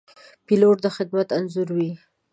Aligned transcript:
پیلوټ 0.45 0.77
د 0.83 0.85
خدمت 0.95 1.27
انځور 1.37 1.67
وي. 1.77 1.91